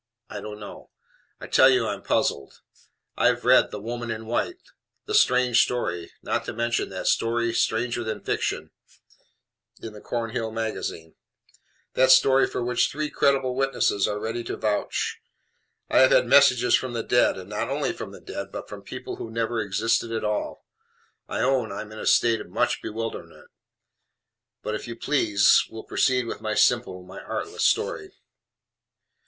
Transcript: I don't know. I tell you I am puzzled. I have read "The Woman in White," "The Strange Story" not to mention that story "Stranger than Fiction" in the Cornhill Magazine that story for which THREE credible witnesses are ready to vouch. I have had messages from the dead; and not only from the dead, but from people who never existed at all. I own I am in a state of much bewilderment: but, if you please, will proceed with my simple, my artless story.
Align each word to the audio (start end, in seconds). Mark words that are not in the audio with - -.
I 0.31 0.41
don't 0.41 0.59
know. 0.59 0.89
I 1.39 1.45
tell 1.45 1.69
you 1.69 1.85
I 1.85 1.93
am 1.93 2.01
puzzled. 2.01 2.61
I 3.15 3.27
have 3.27 3.45
read 3.45 3.69
"The 3.69 3.79
Woman 3.79 4.09
in 4.09 4.25
White," 4.25 4.57
"The 5.05 5.13
Strange 5.13 5.61
Story" 5.61 6.11
not 6.23 6.43
to 6.45 6.53
mention 6.53 6.89
that 6.89 7.05
story 7.05 7.53
"Stranger 7.53 8.03
than 8.03 8.23
Fiction" 8.23 8.71
in 9.79 9.93
the 9.93 10.01
Cornhill 10.01 10.49
Magazine 10.49 11.17
that 11.93 12.09
story 12.09 12.47
for 12.47 12.63
which 12.63 12.89
THREE 12.89 13.11
credible 13.11 13.53
witnesses 13.53 14.07
are 14.07 14.19
ready 14.19 14.43
to 14.45 14.57
vouch. 14.57 15.19
I 15.87 15.99
have 15.99 16.09
had 16.09 16.25
messages 16.25 16.73
from 16.73 16.93
the 16.93 17.03
dead; 17.03 17.37
and 17.37 17.47
not 17.47 17.69
only 17.69 17.93
from 17.93 18.11
the 18.11 18.19
dead, 18.21 18.51
but 18.51 18.67
from 18.67 18.81
people 18.81 19.17
who 19.17 19.29
never 19.29 19.61
existed 19.61 20.11
at 20.11 20.23
all. 20.23 20.65
I 21.27 21.41
own 21.41 21.71
I 21.71 21.81
am 21.81 21.91
in 21.91 21.99
a 21.99 22.07
state 22.07 22.41
of 22.41 22.49
much 22.49 22.81
bewilderment: 22.81 23.51
but, 24.63 24.73
if 24.73 24.87
you 24.87 24.95
please, 24.95 25.65
will 25.69 25.83
proceed 25.83 26.25
with 26.25 26.41
my 26.41 26.55
simple, 26.55 27.03
my 27.03 27.19
artless 27.21 27.65
story. 27.67 28.13